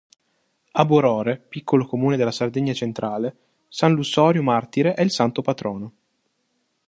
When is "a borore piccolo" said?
0.71-1.85